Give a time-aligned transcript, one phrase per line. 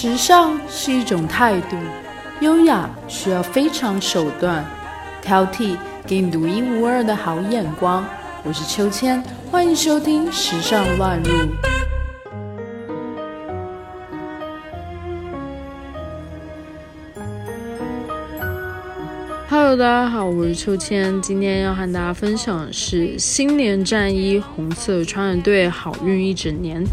[0.00, 1.76] 时尚是一种态度，
[2.40, 4.64] 优雅需要非常手段，
[5.20, 5.76] 挑剔
[6.06, 8.06] 给你独一无二的好眼光。
[8.44, 11.32] 我是秋千，欢迎收听《时尚乱入》。
[19.50, 26.84] Hello，大家好，我是秋千，今天要和大家分享的是新年战衣，红色穿的对，好运一整年。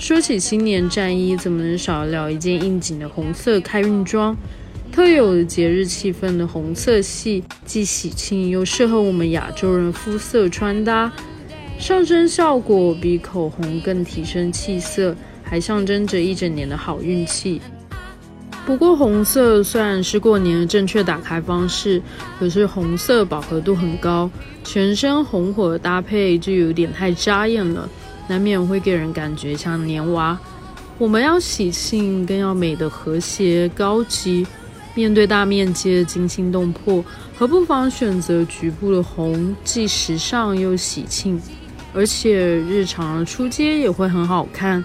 [0.00, 4.36] 说起新年战衣，怎么能少得了一件应景的红色开运装？
[4.90, 11.12] 特有的节日气氛的红色系，既喜庆又适合我们亚洲人肤色穿搭，
[11.78, 17.60] 上身效果比口红更提升气色，还象征着一整年的好运气。
[18.64, 22.02] 不过，红色虽然是过年的正确打开方式，
[22.38, 24.30] 可是红色饱和度很高，
[24.64, 27.88] 全身红火的搭配就有点太扎眼了。
[28.28, 30.38] 难免会给人感觉像年娃。
[30.98, 34.46] 我们要喜庆，更要美的和谐高级。
[34.94, 37.04] 面对大面积的惊心动魄，
[37.38, 41.40] 何不妨选择局部的红，既时尚又喜庆，
[41.94, 44.82] 而且日常出街也会很好看。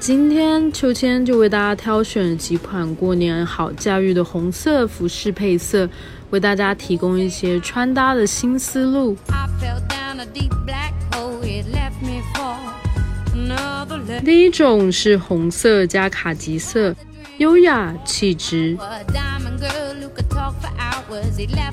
[0.00, 5.88] 今天秋千就为大家挑选了几款过年好驾驭的红色服饰配色，
[6.30, 9.16] 为大家提供一些穿搭的新思路。
[14.24, 16.94] 第一种是红色加卡其色，
[17.38, 18.76] 优雅气质。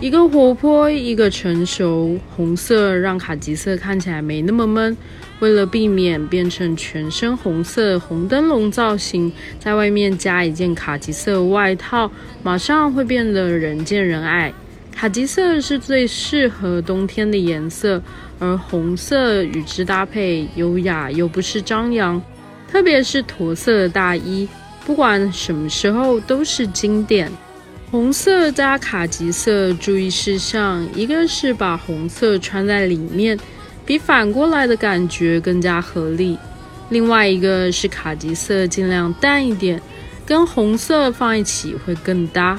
[0.00, 2.18] 一个活泼，一个成熟。
[2.36, 4.96] 红色让卡其色看起来没那么闷。
[5.40, 12.10] 为了避免变成全身红色红灯笼造型，在外面加一件卡其色外套，
[12.42, 14.52] 马上会变得人见人爱。
[14.92, 18.02] 卡其色是最适合冬天的颜色。
[18.42, 22.18] 而红色与之搭配，优雅又不失张扬，
[22.66, 24.48] 特别是驼色的大衣，
[24.86, 27.30] 不管什么时候都是经典。
[27.90, 33.38] 红色加卡其色注意事项，一个是把红色穿在里面，
[33.84, 36.38] 比反过来的感觉更加合理；
[36.88, 39.78] 另外一个是卡其色尽量淡一点，
[40.24, 42.56] 跟红色放一起会更搭。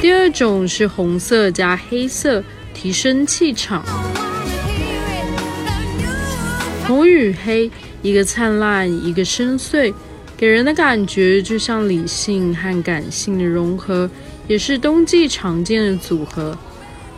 [0.00, 3.84] 第二种是红色加黑色，提升气场。
[6.86, 9.92] 红与黑，一个灿烂，一个深邃，
[10.38, 14.08] 给人的感觉就像理性和感性的融合，
[14.48, 16.56] 也是冬季常见的组合。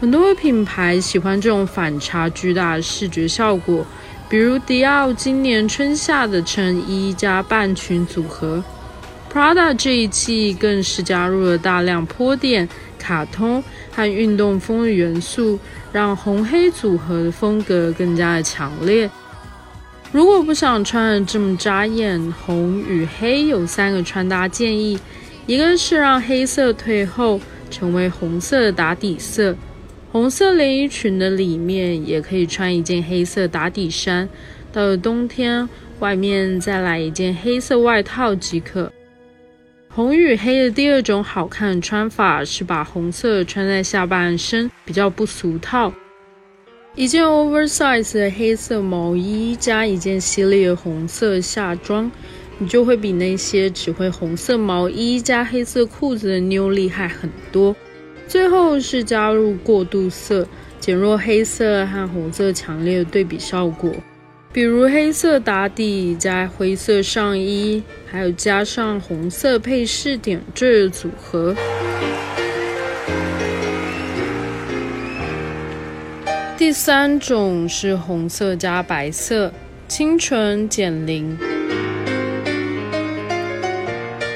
[0.00, 3.86] 很多品牌喜欢这种反差巨大的视觉效果，
[4.28, 8.60] 比如迪奥今年春夏的衬衣加半裙组合。
[9.32, 15.58] Prada 这一季更是加入了大量坡点、卡通和运动风的元素，
[15.90, 19.10] 让红黑组合的风格更加的强烈。
[20.12, 24.98] 如果不想穿的这么扎眼，红与黑有三个穿搭建议：
[25.46, 27.40] 一个是让黑色退后，
[27.70, 29.56] 成为红色的打底色，
[30.12, 34.28] 红色连衣裙的里面也可以穿一件黑色打底衫，
[34.70, 35.66] 到了冬天，
[36.00, 38.92] 外面再来一件黑色外套即可。
[39.94, 45.92] 红与黑的第二种好看穿法是把红色穿在下半身，比较不俗套。
[46.94, 52.10] 一件 oversize 的黑色毛衣加一件犀利的红色夏装，
[52.56, 57.76] 你就会比那些只会红色毛衣加黑色裤子的妞厉害很多。
[58.26, 60.48] 最后是加入过渡色，
[60.80, 63.92] 减弱黑色和红色强烈的对比效果。
[64.52, 71.56] 比如黑色打底加灰色上衣，还有加上红色配饰点缀组合。
[76.58, 79.50] 第三种是红色加白色，
[79.88, 81.38] 清纯减龄。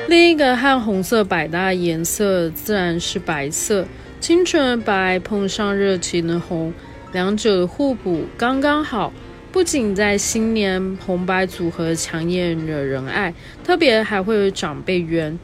[0.08, 3.86] 另一个和红色百搭颜色自然是白色，
[4.18, 6.72] 清纯白碰上热情的红，
[7.12, 9.12] 两者互补刚刚好。
[9.56, 13.32] 不仅在新年红白组合抢眼惹人爱，
[13.64, 15.38] 特别还会有长辈缘，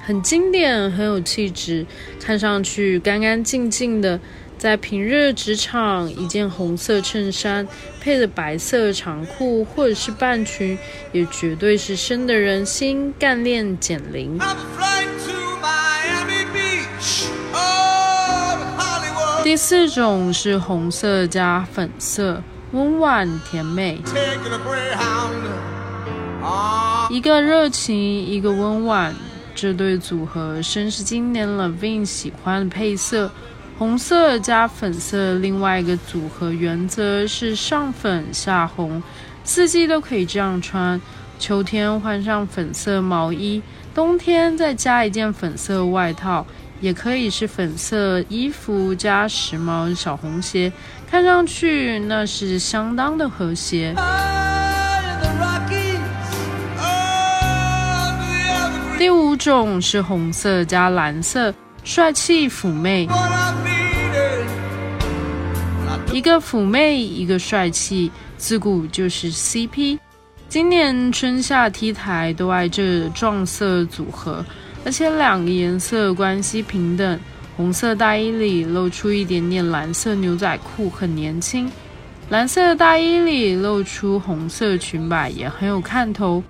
[0.00, 1.84] 很经典，很有气质，
[2.18, 4.18] 看上去干干净净的。
[4.56, 7.68] 在平日职场，一件红色衬衫
[8.00, 10.78] 配着白色长裤或者是半裙，
[11.12, 14.40] 也绝对是深得人心，干练减龄。
[19.44, 22.42] 第四种是红色加粉色。
[22.72, 23.98] 温婉甜美，
[27.08, 29.14] 一个热情，一个温婉，
[29.54, 33.30] 这对组合深是今年 Levine 喜欢的配色。
[33.78, 39.02] 红色加粉色，另外一个组合原则是上粉下红，
[39.44, 41.00] 四季都可以这样穿。
[41.38, 43.62] 秋天换上粉色毛衣，
[43.94, 46.44] 冬天再加一件粉色外套，
[46.80, 50.72] 也可以是粉色衣服加时髦小红鞋，
[51.10, 53.94] 看上去那是相当的和谐。
[58.98, 63.08] 第五种是红色加蓝色，帅气妩媚。
[66.12, 69.98] 一个妩媚，一个帅气，自古就是 CP。
[70.48, 74.44] 今年春夏 T 台都爱这撞色组合，
[74.84, 77.18] 而且两个颜色关系平等。
[77.58, 81.68] 红色大衣里露出一点点蓝色牛仔裤，很年轻；
[82.30, 86.40] 蓝色大衣里露出红色裙摆，也很有看头。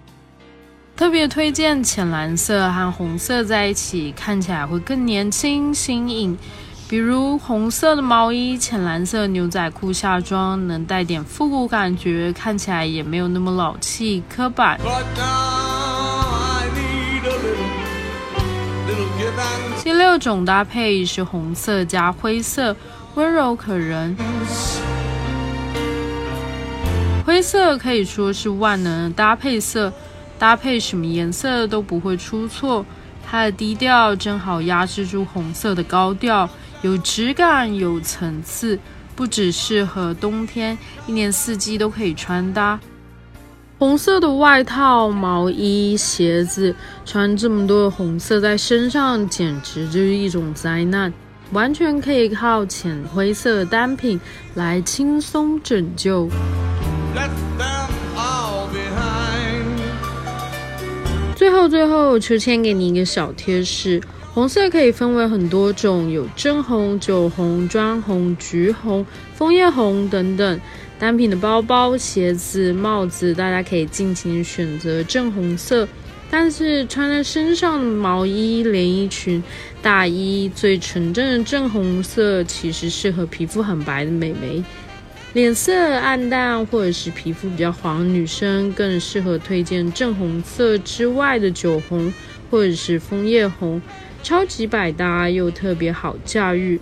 [0.95, 6.37] 特别推荐浅蓝色和红色在一起，看起来会更年轻新颖。
[6.91, 14.79] 比如红色的毛衣、浅蓝色牛仔裤下装，能带点复古感觉，看起来也没有那么老气刻板。
[19.89, 22.77] 第六种搭配是红色加灰色，
[23.15, 24.15] 温柔可人。
[27.25, 29.91] 灰色可以说是万能的搭配色。
[30.39, 32.85] 搭配什么颜色都不会出错，
[33.27, 36.47] 它的低调正好压制住红色的高调，
[36.83, 38.79] 有质感有层次，
[39.17, 40.77] 不只适合冬天，
[41.07, 42.79] 一年四季都可以穿搭。
[43.79, 46.75] 红色的外套、毛衣、鞋子，
[47.07, 51.13] 穿这么多的红色在身上，简直就是一种灾难，
[51.53, 54.21] 完全可以靠浅灰色单品
[54.55, 56.29] 来轻松拯救。
[61.37, 64.03] 最后，最后，秋千给你一个小贴士：
[64.35, 70.61] 红色可以分为很多种，有正红、酒红、砖红、橘红、枫叶红等等。
[70.99, 75.87] 单品的包包、鞋子、帽子，大家可以尽情选择正红色。
[76.31, 79.43] 但是穿在身上的毛衣、连衣裙、
[79.81, 84.63] 大衣，最纯正的正红色，其实适合皮肤很白的美眉。
[85.33, 92.13] 脸色暗淡或者是皮肤比较黄的女生，更适合推荐正红色之外的酒红
[92.51, 93.81] 或者是枫叶红，
[94.23, 96.79] 超级百搭又特别好驾驭。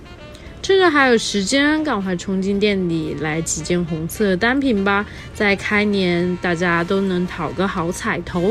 [0.67, 8.51] 趁着还有时间，赶快冲进店里来几件红色单品吧，在开年大家都能讨个好彩头。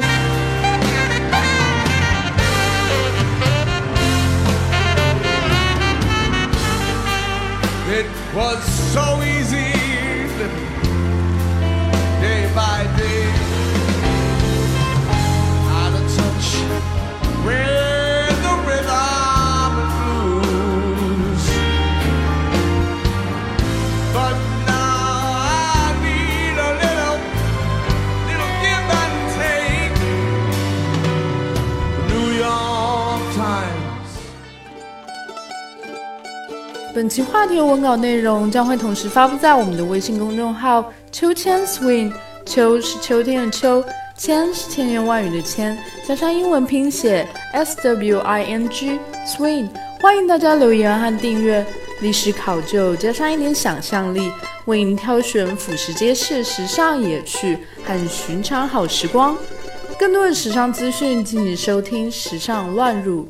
[7.92, 8.64] It was
[8.94, 9.75] so easy.
[37.06, 42.12] 本期话题文稿内容将会同时发布在我们的微信公众号“秋千 swing”。
[42.48, 43.86] 秋是秋天的秋，
[44.18, 49.70] 千是千言万语的千，加上英文拼写 s w i n g swing。
[50.02, 51.64] 欢迎大家留言和订阅。
[52.02, 54.32] 历史考究加上一点想象力，
[54.66, 59.38] 为您挑选俯拾皆是时尚野趣和寻常好时光。
[60.00, 63.26] 更多的时尚资讯，敬请收听《时尚乱入》。